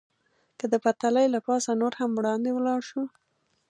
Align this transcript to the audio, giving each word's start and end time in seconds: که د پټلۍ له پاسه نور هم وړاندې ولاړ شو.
که 0.59 0.65
د 0.73 0.73
پټلۍ 0.83 1.27
له 1.35 1.39
پاسه 1.47 1.71
نور 1.81 1.93
هم 1.99 2.11
وړاندې 2.17 2.49
ولاړ 2.53 2.79
شو. 2.89 3.03